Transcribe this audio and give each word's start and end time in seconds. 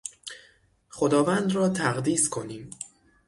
خداوند 0.89 1.51
را 1.55 1.69
تقدیس 1.69 2.29
کنیم. 2.29 2.69